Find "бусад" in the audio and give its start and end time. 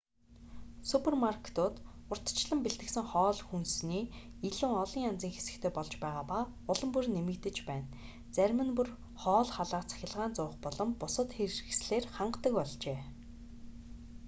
11.01-11.29